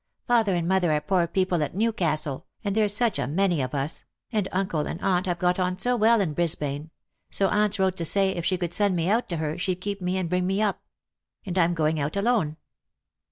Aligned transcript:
"Father 0.27 0.55
and 0.55 0.67
mother 0.67 0.91
are 0.91 0.99
poor 0.99 1.27
people 1.27 1.61
at 1.61 1.75
Newcastle, 1.75 2.47
and 2.63 2.73
there's 2.73 2.91
such 2.91 3.19
a 3.19 3.27
200 3.27 3.27
ljost 3.27 3.27
for 3.27 3.27
Love. 3.27 3.35
many 3.35 3.61
of 3.61 3.75
us; 3.75 4.05
and 4.31 4.47
uncle 4.51 4.87
and 4.87 4.99
aunt 5.03 5.27
have 5.27 5.37
got 5.37 5.59
on 5.59 5.77
so 5.77 5.95
well 5.95 6.19
in 6.21 6.33
Bris 6.33 6.55
bane; 6.55 6.89
so 7.29 7.47
aunt's 7.49 7.77
wrote 7.77 7.97
to 7.97 8.05
say 8.05 8.31
if 8.31 8.49
they 8.49 8.57
could 8.57 8.73
send 8.73 8.95
me 8.95 9.07
out 9.11 9.29
to 9.29 9.37
her, 9.37 9.59
she'd 9.59 9.75
keep 9.79 10.01
me 10.01 10.17
and 10.17 10.27
bring 10.27 10.47
me 10.47 10.59
up. 10.59 10.81
And 11.45 11.55
I'm 11.55 11.75
going 11.75 11.99
out 11.99 12.17
alone." 12.17 12.57